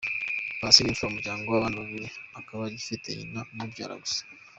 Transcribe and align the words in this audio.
Paccy 0.59 0.79
ni 0.81 0.89
imfura 0.93 1.09
mu 1.09 1.13
muryango 1.17 1.45
w’abana 1.47 1.79
babiri, 1.81 2.07
akaba 2.39 2.61
agifite 2.65 3.07
nyina 3.17 3.39
umubyara 3.51 3.95
gusa. 4.03 4.21